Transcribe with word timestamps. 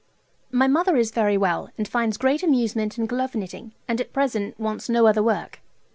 My 0.49 0.65
mother 0.65 0.95
is 0.95 1.11
very 1.11 1.37
well, 1.37 1.69
and 1.77 1.87
finds 1.87 2.17
great 2.17 2.41
amusement 2.41 2.97
in 2.97 3.05
glove 3.05 3.35
knitting, 3.35 3.75
and 3.87 4.01
at 4.01 4.11
present 4.13 4.59
wants 4.59 4.89
no 4.89 5.05
other 5.05 5.21
work. 5.21 5.59